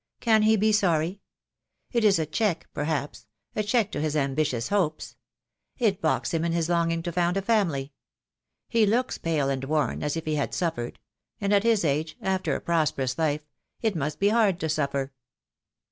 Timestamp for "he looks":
8.67-9.19